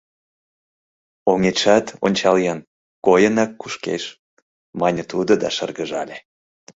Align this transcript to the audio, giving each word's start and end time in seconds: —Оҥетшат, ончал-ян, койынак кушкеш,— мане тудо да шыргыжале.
—Оҥетшат, 1.31 1.85
ончал-ян, 2.05 2.59
койынак 3.05 3.51
кушкеш,— 3.61 4.03
мане 4.79 5.03
тудо 5.11 5.33
да 5.41 5.49
шыргыжале. 5.55 6.17